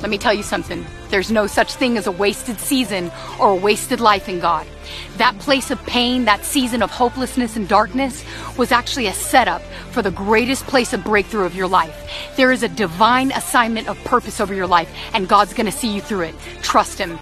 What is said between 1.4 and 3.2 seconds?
such thing as a wasted season